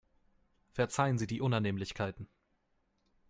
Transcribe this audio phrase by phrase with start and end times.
[0.71, 2.27] Verzeihen Sie die Unannehmlichkeiten.